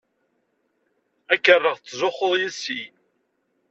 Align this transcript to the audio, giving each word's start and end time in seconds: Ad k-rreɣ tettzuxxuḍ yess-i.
Ad 1.33 1.39
k-rreɣ 1.43 1.75
tettzuxxuḍ 1.77 2.33
yess-i. 2.41 2.81